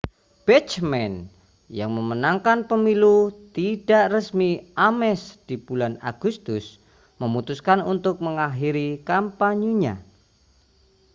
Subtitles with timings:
[0.49, 1.15] bachmann
[1.79, 3.17] yang memenangkan pemilu
[3.57, 4.51] tidak resmi
[4.87, 6.65] ames di bulan agustus
[7.21, 9.95] memutuskan untuk mengakhiri kampanyenya